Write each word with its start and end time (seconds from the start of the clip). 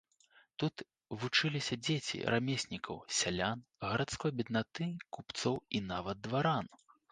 Тут 0.61 0.81
вучыліся 1.23 1.77
дзеці 1.87 2.17
рамеснікаў, 2.37 2.97
сялян, 3.19 3.63
гарадской 3.89 4.31
беднаты, 4.41 4.91
купцоў 5.19 5.63
і 5.77 5.85
нават 5.93 6.17
дваран. 6.29 6.65